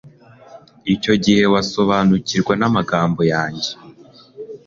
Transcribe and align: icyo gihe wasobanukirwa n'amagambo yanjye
icyo 0.93 1.13
gihe 1.23 1.43
wasobanukirwa 1.53 2.53
n'amagambo 2.59 3.21
yanjye 3.33 3.71